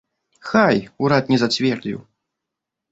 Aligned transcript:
Хай, 0.49 0.81
урад 1.03 1.31
не 1.35 1.41
зацвердзіў! 1.43 2.05